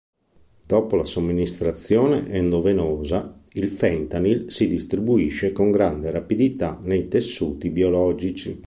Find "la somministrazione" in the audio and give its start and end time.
0.95-2.27